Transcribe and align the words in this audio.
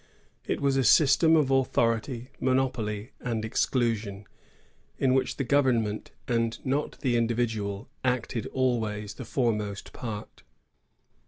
It 0.47 0.61
was 0.61 0.77
a 0.77 0.83
system 0.83 1.35
of 1.35 1.51
authority, 1.51 2.31
monopoly, 2.39 3.11
and 3.19 3.45
exclusion, 3.45 4.25
in 4.97 5.13
which 5.13 5.37
the 5.37 5.43
government, 5.43 6.09
and 6.27 6.57
not 6.65 6.99
the 7.01 7.15
individual, 7.15 7.87
acted 8.03 8.47
always 8.47 9.13
the 9.13 9.25
foremost 9.25 9.93
part. 9.93 10.41